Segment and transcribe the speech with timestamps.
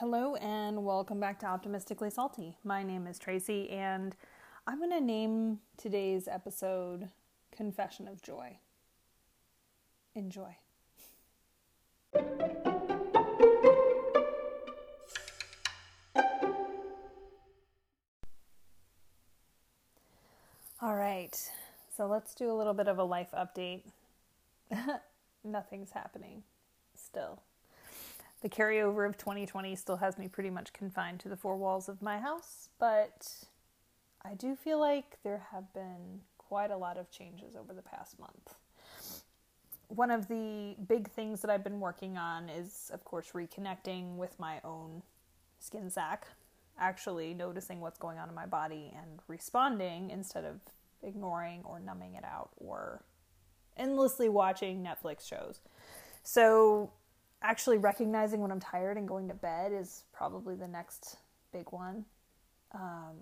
[0.00, 2.56] Hello, and welcome back to Optimistically Salty.
[2.62, 4.14] My name is Tracy, and
[4.64, 7.08] I'm going to name today's episode
[7.50, 8.58] Confession of Joy.
[10.14, 10.56] Enjoy.
[20.80, 21.36] All right,
[21.96, 23.82] so let's do a little bit of a life update.
[25.42, 26.44] Nothing's happening
[26.94, 27.42] still.
[28.40, 32.00] The carryover of 2020 still has me pretty much confined to the four walls of
[32.00, 33.26] my house, but
[34.24, 38.18] I do feel like there have been quite a lot of changes over the past
[38.20, 38.54] month.
[39.88, 44.38] One of the big things that I've been working on is, of course, reconnecting with
[44.38, 45.02] my own
[45.58, 46.26] skin sac,
[46.78, 50.60] actually noticing what's going on in my body and responding instead of
[51.02, 53.02] ignoring or numbing it out or
[53.76, 55.60] endlessly watching Netflix shows.
[56.22, 56.92] So,
[57.42, 61.16] actually recognizing when I'm tired and going to bed is probably the next
[61.52, 62.04] big one.
[62.74, 63.16] Um,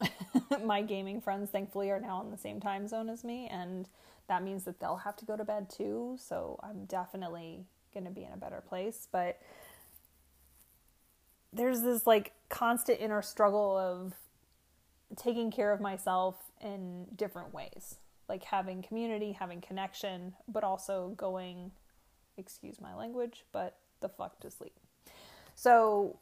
[0.64, 3.88] my gaming friends, thankfully, are now in the same time zone as me, and
[4.28, 6.16] that means that they'll have to go to bed too.
[6.18, 9.08] So I'm definitely going to be in a better place.
[9.10, 9.40] But
[11.52, 14.14] there's this like constant inner struggle of
[15.16, 17.96] taking care of myself in different ways,
[18.28, 21.72] like having community, having connection, but also going
[22.36, 24.78] excuse my language, but the fuck to sleep.
[25.54, 26.18] So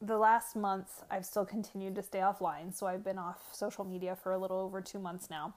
[0.00, 2.74] the last month, I've still continued to stay offline.
[2.74, 5.54] So I've been off social media for a little over two months now.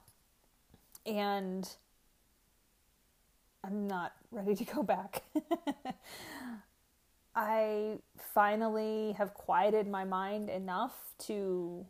[1.06, 1.68] And
[3.62, 5.22] I'm not ready to go back.
[7.34, 11.86] I finally have quieted my mind enough to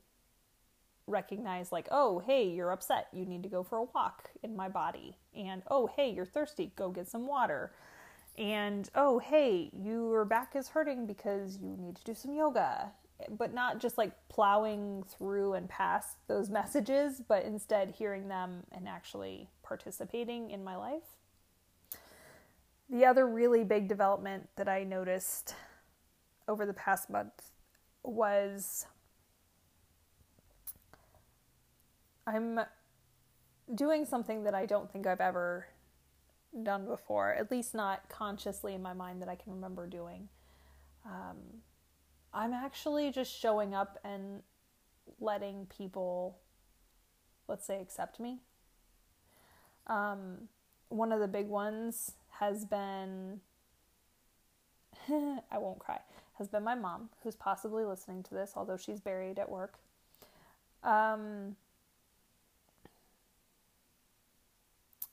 [1.10, 3.08] recognize like oh hey you're upset.
[3.12, 5.16] You need to go for a walk in my body.
[5.36, 6.72] And oh hey you're thirsty.
[6.76, 7.72] Go get some water.
[8.38, 12.92] And oh hey your back is hurting because you need to do some yoga.
[13.28, 18.88] But not just like plowing through and past those messages but instead hearing them and
[18.88, 21.02] actually participating in my life.
[22.88, 25.54] The other really big development that i noticed
[26.48, 27.52] over the past month
[28.02, 28.86] was
[32.30, 32.60] I'm
[33.74, 35.66] doing something that I don't think I've ever
[36.62, 40.28] done before, at least not consciously in my mind that I can remember doing.
[41.04, 41.36] Um,
[42.32, 44.42] I'm actually just showing up and
[45.20, 46.38] letting people,
[47.48, 48.38] let's say, accept me.
[49.86, 50.48] Um,
[50.88, 53.40] one of the big ones has been,
[55.08, 56.00] I won't cry,
[56.38, 59.78] has been my mom, who's possibly listening to this, although she's buried at work.
[60.84, 61.56] Um,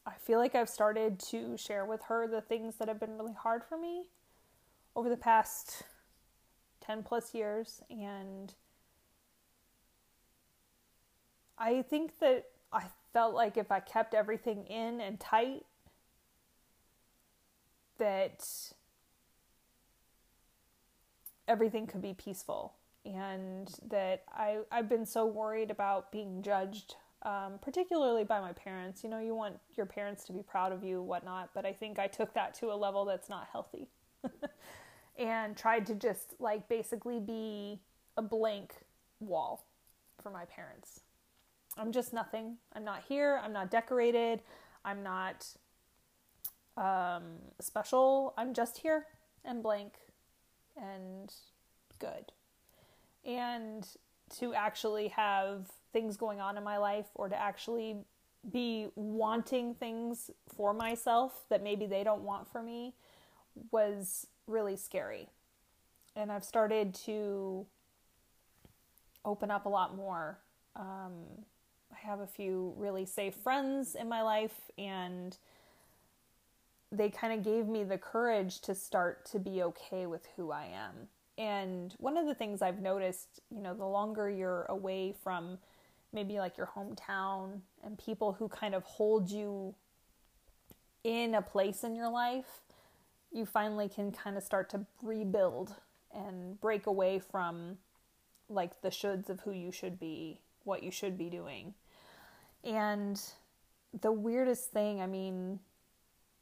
[0.07, 3.33] I feel like I've started to share with her the things that have been really
[3.33, 4.05] hard for me
[4.95, 5.83] over the past
[6.79, 7.81] 10 plus years.
[7.89, 8.53] And
[11.57, 15.65] I think that I felt like if I kept everything in and tight,
[17.97, 18.47] that
[21.49, 26.95] everything could be peaceful and that I, I've been so worried about being judged
[27.27, 29.03] um, particularly by my parents.
[29.03, 31.99] You know, you want your parents to be proud of you, whatnot, but I think
[31.99, 33.89] I took that to a level that's not healthy
[35.19, 37.81] and tried to just like basically be
[38.15, 38.73] a blank
[39.19, 39.65] wall
[40.23, 41.01] for my parents.
[41.77, 42.57] I'm just nothing.
[42.73, 43.41] I'm not here.
[43.43, 44.41] I'm not decorated.
[44.85, 45.45] I'm not
[46.77, 47.23] um,
[47.59, 48.33] special.
[48.37, 49.05] I'm just here
[49.43, 49.95] and blank
[50.77, 51.33] and
[51.99, 52.31] good.
[53.25, 53.85] And
[54.39, 55.67] to actually have
[55.97, 57.95] things going on in my life or to actually
[58.51, 62.93] be wanting things for myself that maybe they don't want for me
[63.71, 65.27] was really scary.
[66.15, 67.65] And I've started to
[69.25, 70.37] open up a lot more.
[70.75, 71.13] Um,
[71.91, 75.35] I have a few really safe friends in my life, and
[76.91, 80.65] they kind of gave me the courage to start to be okay with who I
[80.65, 81.07] am.
[81.39, 85.57] And one of the things I've noticed, you know, the longer you're away from
[86.13, 89.75] maybe like your hometown and people who kind of hold you
[91.03, 92.61] in a place in your life,
[93.31, 95.75] you finally can kind of start to rebuild
[96.13, 97.77] and break away from
[98.49, 101.73] like the shoulds of who you should be, what you should be doing.
[102.63, 103.21] And
[104.01, 105.59] the weirdest thing, I mean,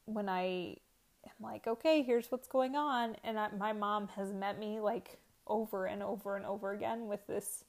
[0.05, 0.77] when I
[1.25, 3.15] am like, okay, here's what's going on.
[3.23, 7.25] And I, my mom has met me like over and over and over again with
[7.27, 7.63] this,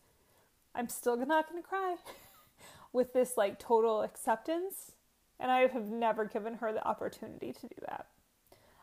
[0.77, 1.97] I'm still not going to cry,
[2.93, 4.93] with this like total acceptance.
[5.39, 8.07] And I have never given her the opportunity to do that.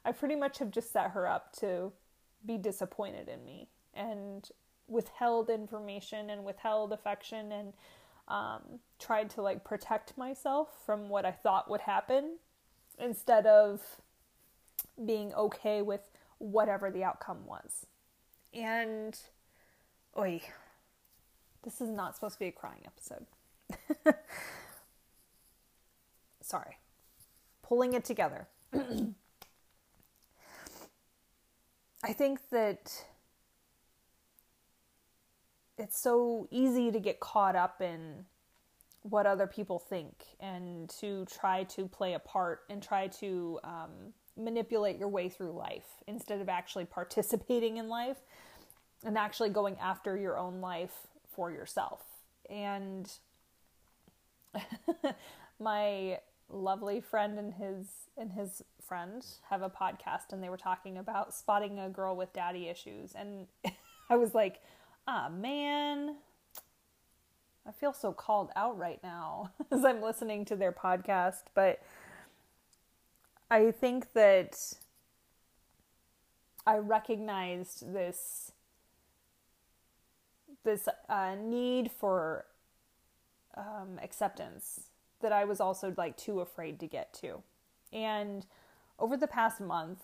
[0.05, 1.93] I pretty much have just set her up to
[2.45, 4.49] be disappointed in me and
[4.87, 7.73] withheld information and withheld affection and
[8.27, 12.37] um, tried to like protect myself from what I thought would happen
[12.99, 13.81] instead of
[15.03, 17.85] being okay with whatever the outcome was.
[18.53, 19.17] And,
[20.17, 20.41] oi,
[21.63, 23.25] this is not supposed to be a crying episode.
[26.41, 26.77] Sorry.
[27.61, 28.47] Pulling it together.
[32.03, 32.91] I think that
[35.77, 38.25] it's so easy to get caught up in
[39.03, 44.13] what other people think and to try to play a part and try to um,
[44.37, 48.17] manipulate your way through life instead of actually participating in life
[49.05, 52.03] and actually going after your own life for yourself.
[52.49, 53.11] And
[55.59, 56.19] my
[56.49, 57.87] lovely friend and his
[58.17, 62.31] and his friend have a podcast and they were talking about spotting a girl with
[62.33, 63.47] daddy issues and
[64.09, 64.61] I was like,
[65.07, 66.17] "Ah, man,
[67.65, 71.81] I feel so called out right now as I'm listening to their podcast, but
[73.49, 74.73] I think that
[76.65, 78.52] I recognized this
[80.63, 82.45] this uh, need for
[83.55, 84.89] um, acceptance
[85.21, 87.41] that I was also like too afraid to get to.
[87.91, 88.45] And
[88.99, 90.01] over the past month,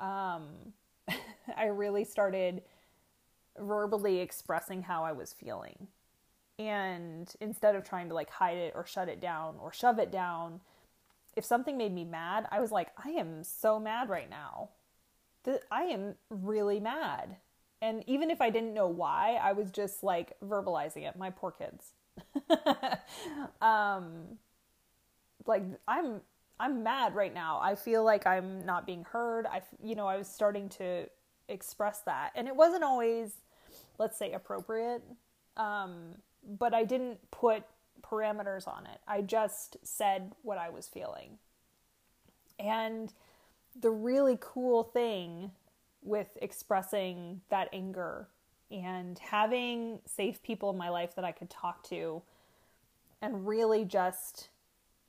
[0.00, 0.72] um,
[1.56, 2.62] I really started
[3.58, 5.88] verbally expressing how I was feeling.
[6.58, 10.10] And instead of trying to like hide it or shut it down or shove it
[10.12, 10.60] down,
[11.34, 14.70] if something made me mad, I was like, I am so mad right now.
[15.70, 17.36] I am really mad.
[17.82, 21.16] And even if I didn't know why, I was just like verbalizing it.
[21.18, 21.92] My poor kids.
[23.60, 24.38] um,
[25.46, 26.20] like I'm
[26.60, 27.58] I'm mad right now.
[27.60, 29.46] I feel like I'm not being heard.
[29.46, 31.08] I you know I was starting to
[31.48, 33.32] express that, and it wasn't always,
[33.98, 35.02] let's say, appropriate.
[35.56, 36.14] Um,
[36.58, 37.64] but I didn't put
[38.00, 39.00] parameters on it.
[39.08, 41.38] I just said what I was feeling.
[42.60, 43.12] And
[43.78, 45.50] the really cool thing
[46.02, 48.28] with expressing that anger
[48.70, 52.22] and having safe people in my life that I could talk to
[53.20, 54.48] and really just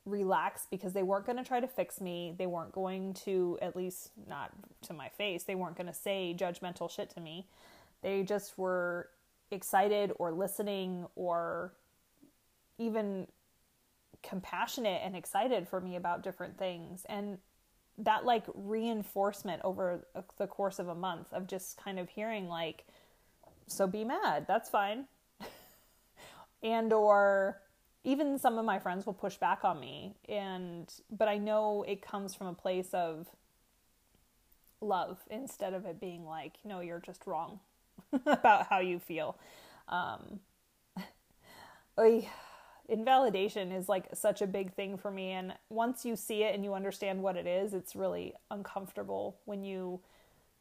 [0.05, 2.35] relax because they weren't going to try to fix me.
[2.37, 4.51] They weren't going to, at least not
[4.83, 7.47] to my face, they weren't going to say judgmental shit to me.
[8.01, 9.09] They just were
[9.49, 11.73] excited or listening or
[12.77, 13.27] even
[14.21, 17.05] compassionate and excited for me about different things.
[17.07, 17.37] And
[17.97, 20.05] that like reinforcement over
[20.37, 22.85] the course of a month of just kind of hearing like
[23.67, 25.05] so be mad that's fine.
[26.63, 27.61] And or
[28.05, 32.01] even some of my friends will push back on me and but i know it
[32.01, 33.27] comes from a place of
[34.79, 37.59] love instead of it being like no you're just wrong
[38.25, 39.37] about how you feel.
[39.87, 40.39] Um
[42.89, 46.63] invalidation is like such a big thing for me and once you see it and
[46.63, 49.99] you understand what it is it's really uncomfortable when you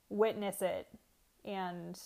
[0.09, 0.87] witness it
[1.45, 1.99] and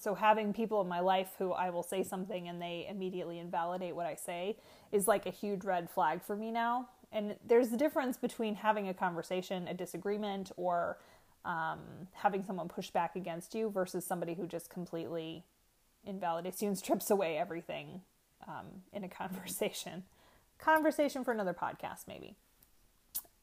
[0.00, 3.94] so having people in my life who I will say something and they immediately invalidate
[3.94, 4.56] what I say
[4.92, 6.88] is like a huge red flag for me now.
[7.12, 10.98] And there's a difference between having a conversation, a disagreement, or
[11.44, 11.78] um,
[12.12, 15.44] having someone push back against you versus somebody who just completely
[16.06, 18.02] and strips away everything
[18.48, 20.04] um, in a conversation.
[20.58, 22.36] Conversation for another podcast, maybe.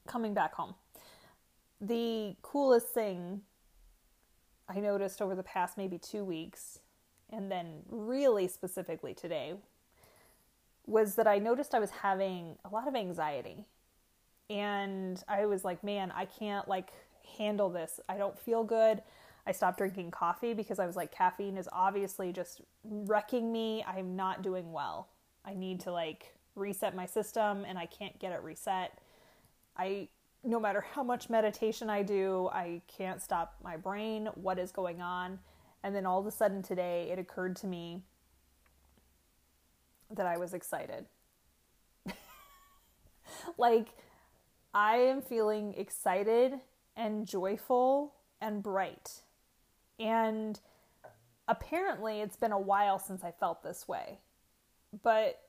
[0.07, 0.75] Coming back home.
[1.79, 3.41] The coolest thing
[4.69, 6.79] I noticed over the past maybe two weeks,
[7.29, 9.55] and then really specifically today,
[10.85, 13.65] was that I noticed I was having a lot of anxiety.
[14.49, 16.89] And I was like, man, I can't like
[17.37, 17.99] handle this.
[18.09, 19.01] I don't feel good.
[19.45, 23.83] I stopped drinking coffee because I was like, caffeine is obviously just wrecking me.
[23.87, 25.09] I'm not doing well.
[25.43, 28.99] I need to like reset my system and I can't get it reset.
[29.77, 30.09] I
[30.43, 34.27] no matter how much meditation I do, I can't stop my brain.
[34.35, 35.39] What is going on?
[35.83, 38.01] And then all of a sudden today, it occurred to me
[40.09, 41.05] that I was excited.
[43.57, 43.89] like,
[44.73, 46.53] I am feeling excited
[46.95, 49.21] and joyful and bright.
[50.01, 50.59] And
[51.47, 54.19] apparently, it's been a while since I felt this way.
[55.03, 55.39] But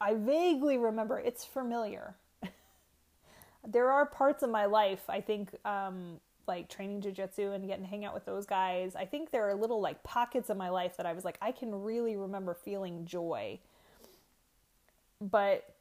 [0.00, 2.14] I vaguely remember it's familiar
[3.66, 7.90] there are parts of my life, I think, um, like training jujitsu and getting to
[7.90, 8.94] hang out with those guys.
[8.94, 11.52] I think there are little like pockets of my life that I was like, I
[11.52, 13.58] can really remember feeling joy.
[15.20, 15.74] But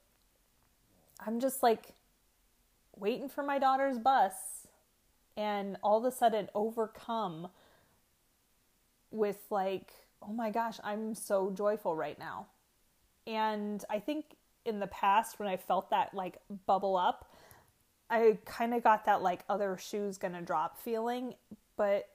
[1.26, 1.94] I'm just like,
[3.00, 4.68] waiting for my daughter's bus
[5.36, 7.48] and all of a sudden overcome
[9.12, 12.48] with like, oh my gosh, I'm so joyful right now.
[13.26, 17.32] And I think in the past when I felt that like bubble up,
[18.10, 21.36] I kind of got that like other shoes gonna drop feeling,
[21.76, 22.10] but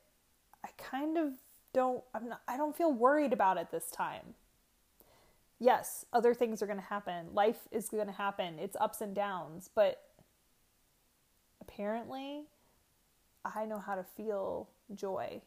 [0.65, 1.33] I kind of
[1.73, 4.35] don't I'm not I don't feel worried about it this time.
[5.59, 7.27] Yes, other things are to happen.
[7.35, 8.59] Life is to happen.
[8.59, 10.03] It's ups and downs, but
[11.61, 12.43] apparently
[13.45, 15.41] I know how to feel joy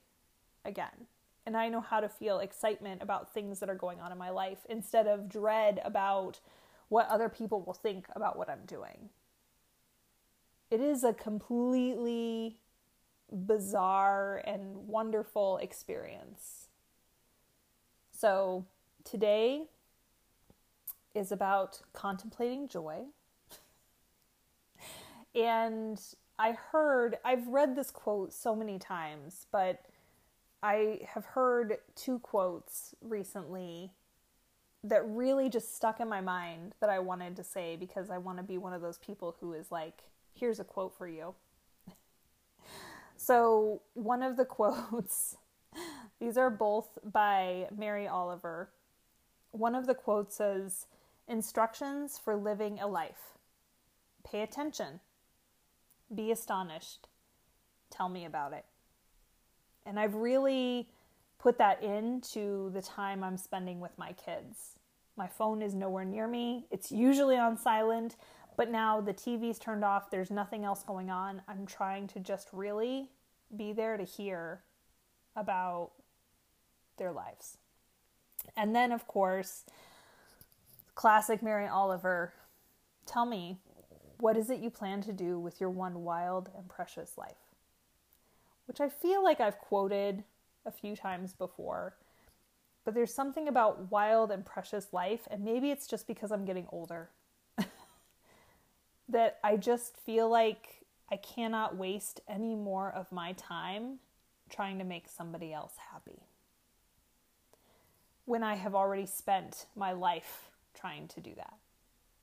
[0.63, 1.07] again.
[1.45, 4.31] And I know how to feel excitement about things that are going on in my
[4.31, 6.39] life instead of dread about
[6.89, 9.09] what other people will think about what I'm doing.
[10.71, 12.57] It is a completely
[13.31, 16.67] bizarre and wonderful experience.
[18.11, 18.65] So,
[19.03, 19.65] today
[21.13, 23.03] is about contemplating joy.
[25.35, 25.99] and
[26.37, 29.85] I heard, I've read this quote so many times, but
[30.65, 33.91] I have heard two quotes recently
[34.83, 38.39] that really just stuck in my mind that I wanted to say because I want
[38.39, 40.01] to be one of those people who is like,
[40.33, 41.35] here's a quote for you.
[43.15, 45.37] so, one of the quotes,
[46.19, 48.71] these are both by Mary Oliver.
[49.51, 50.87] One of the quotes says,
[51.27, 53.37] Instructions for living a life.
[54.23, 54.99] Pay attention.
[56.13, 57.07] Be astonished.
[57.91, 58.65] Tell me about it.
[59.85, 60.87] And I've really
[61.37, 64.79] put that into the time I'm spending with my kids.
[65.17, 66.65] My phone is nowhere near me.
[66.71, 68.15] It's usually on silent,
[68.57, 70.09] but now the TV's turned off.
[70.09, 71.41] There's nothing else going on.
[71.47, 73.09] I'm trying to just really
[73.55, 74.61] be there to hear
[75.35, 75.91] about
[76.97, 77.57] their lives.
[78.57, 79.65] And then, of course,
[80.95, 82.33] classic Mary Oliver,
[83.05, 83.59] tell me,
[84.19, 87.44] what is it you plan to do with your one wild and precious life?
[88.65, 90.23] Which I feel like I've quoted
[90.65, 91.95] a few times before,
[92.83, 96.67] but there's something about wild and precious life, and maybe it's just because I'm getting
[96.71, 97.09] older,
[99.09, 103.99] that I just feel like I cannot waste any more of my time
[104.49, 106.21] trying to make somebody else happy
[108.25, 111.53] when I have already spent my life trying to do that.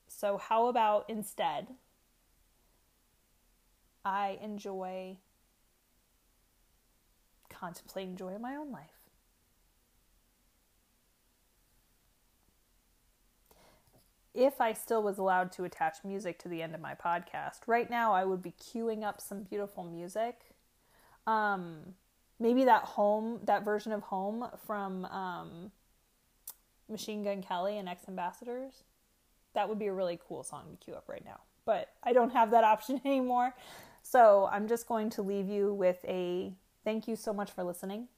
[0.08, 1.68] So, how about instead,
[4.04, 5.16] I enjoy
[7.62, 8.90] contemplating joy in my own life?
[14.34, 17.88] If I still was allowed to attach music to the end of my podcast, right
[17.88, 20.40] now I would be queuing up some beautiful music.
[21.26, 21.94] Um,
[22.40, 25.70] maybe that home, that version of home from um,
[26.88, 28.82] Machine Gun Kelly and X Ambassadors.
[29.54, 31.40] That would be a really cool song to queue up right now.
[31.64, 33.54] But I don't have that option anymore.
[34.02, 38.08] So I'm just going to leave you with a thank you so much for listening.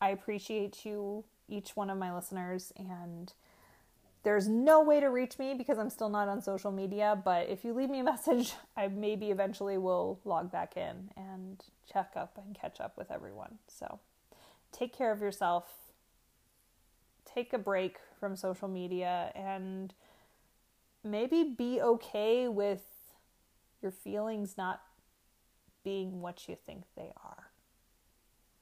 [0.00, 3.32] I appreciate you, each one of my listeners, and
[4.22, 7.20] there's no way to reach me because I'm still not on social media.
[7.22, 11.62] But if you leave me a message, I maybe eventually will log back in and
[11.92, 13.58] check up and catch up with everyone.
[13.68, 14.00] So
[14.72, 15.88] take care of yourself
[17.38, 19.94] take a break from social media and
[21.04, 22.84] maybe be okay with
[23.82, 24.82] your feelings not
[25.84, 27.47] being what you think they are.